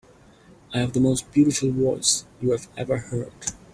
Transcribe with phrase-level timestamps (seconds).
[0.73, 3.31] I have the most beautiful voice you have ever heard.